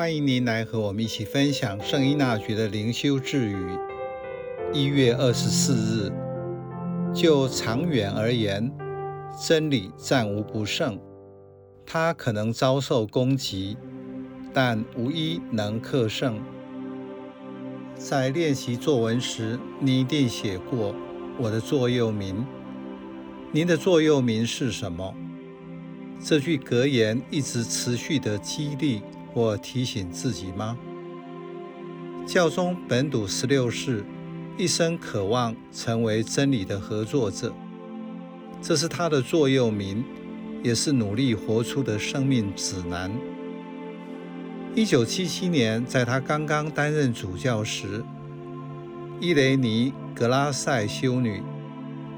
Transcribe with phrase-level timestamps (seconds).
[0.00, 3.66] 欢迎您来和我们一起分享圣依纳爵的灵修智语。
[4.72, 6.10] 一月二十四日，
[7.12, 8.72] 就长远而言，
[9.46, 10.98] 真理战无不胜。
[11.84, 13.76] 它可能遭受攻击，
[14.54, 16.40] 但无一能克胜。
[17.94, 20.94] 在练习作文时，你一定写过
[21.38, 22.42] 我的座右铭。
[23.52, 25.14] 您的座右铭是什么？
[26.24, 29.02] 这句格言一直持续的激励
[29.32, 30.76] 或提醒自己吗？
[32.26, 34.04] 教宗本笃十六世
[34.56, 37.52] 一生渴望成为真理的合作者，
[38.60, 40.04] 这是他的座右铭，
[40.62, 43.10] 也是努力活出的生命指南。
[44.74, 48.04] 一九七七年，在他刚刚担任主教时，
[49.18, 51.42] 伊雷尼·格拉塞修女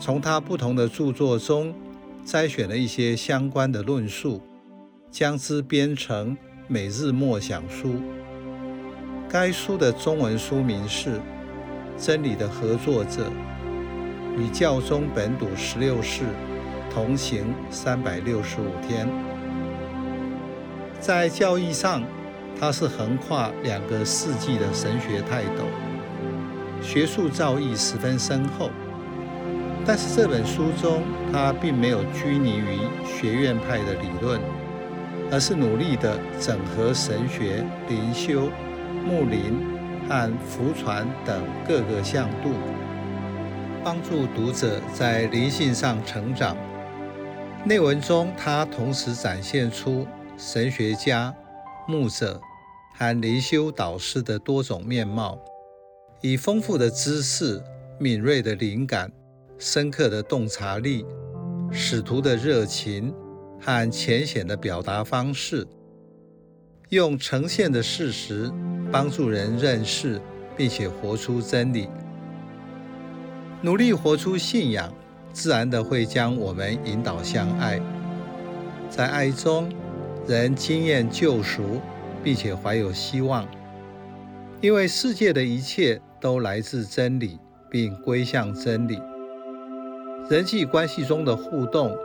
[0.00, 1.72] 从他不同的著作中
[2.24, 4.42] 摘选了一些相关的论述，
[5.10, 6.36] 将之编成
[6.72, 7.88] 《每日默想书》。
[9.28, 11.16] 该书的中文书名是
[11.98, 13.28] 《真理的合作者：
[14.38, 16.22] 与教宗本笃十六世
[16.88, 19.08] 同行三百六十五天》。
[21.00, 22.04] 在教义上，
[22.56, 25.64] 他是横跨两个世纪的神学泰斗，
[26.80, 28.70] 学术造诣十分深厚。
[29.84, 34.40] 但是这本书中，他并没有拘泥于学院派的理论，
[35.30, 38.50] 而是努力地整合神学、灵修、
[39.04, 39.60] 牧灵
[40.08, 42.50] 和福传等各个向度，
[43.84, 46.56] 帮助读者在灵性上成长。
[47.64, 50.06] 内文中，他同时展现出
[50.36, 51.34] 神学家、
[51.86, 52.40] 牧者。
[52.92, 55.38] 和灵修导师的多种面貌，
[56.20, 57.58] 以丰富的知识、
[57.98, 59.10] 敏锐的灵感、
[59.58, 61.06] 深刻的洞察力、
[61.72, 63.14] 使徒的热情
[63.60, 65.66] 和浅显的表达方式，
[66.88, 68.50] 用呈现的事实
[68.90, 70.20] 帮助人认识
[70.56, 71.88] 并且活出真理。
[73.62, 74.92] 努力活出信仰，
[75.32, 77.80] 自然的会将我们引导向爱，
[78.88, 79.70] 在爱中，
[80.26, 81.80] 人经验救赎。
[82.22, 83.48] 并且怀有希望，
[84.60, 87.38] 因为世界的一切都来自真理，
[87.70, 89.00] 并归向真理。
[90.28, 91.96] 人际关系中的互动，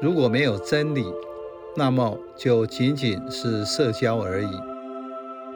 [0.00, 1.04] 如果没有真理，
[1.74, 4.60] 那么就仅仅是社交而已。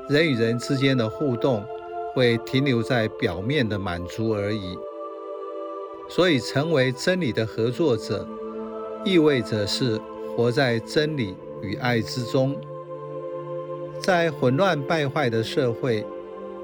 [0.09, 1.65] 人与人之间的互动
[2.13, 4.77] 会停留在表面的满足而已。
[6.09, 8.27] 所以，成为真理的合作者，
[9.05, 10.01] 意味着是
[10.37, 12.57] 活在真理与爱之中。
[14.01, 16.05] 在混乱败坏的社会，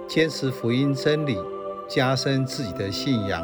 [0.09, 1.39] 坚持福音真理，
[1.89, 3.43] 加深自己的信仰，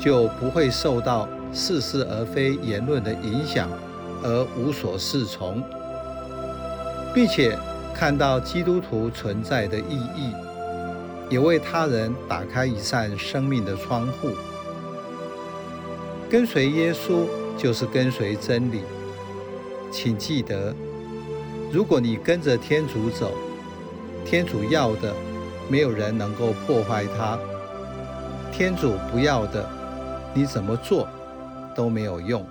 [0.00, 3.68] 就不会受到似是而非言论的影响
[4.22, 5.62] 而无所适从，
[7.14, 7.58] 并且
[7.94, 10.32] 看到基督徒存在的意义，
[11.28, 14.30] 也为他人打开一扇生命的窗户。
[16.30, 17.26] 跟随耶稣
[17.58, 18.80] 就是跟随真理，
[19.90, 20.74] 请记得。
[21.70, 23.32] 如果你跟着天主走，
[24.24, 25.14] 天主要的，
[25.68, 27.38] 没有人能够破坏它；
[28.50, 29.68] 天主不要的，
[30.34, 31.08] 你怎么做
[31.74, 32.46] 都没有用。